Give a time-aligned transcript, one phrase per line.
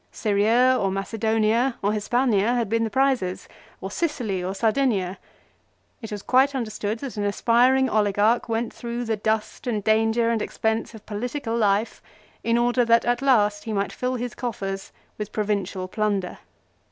[0.11, 3.47] Syria, or Macedonia, or Hispania had been the prizes;
[3.81, 5.19] or Sicily, or Sardinia.
[6.01, 10.31] It was quite under stood that an aspiring oligarch went through the dust and danger
[10.31, 12.01] and expense of political life
[12.43, 16.39] in order that at last he might fill his coffers with provincial plunder.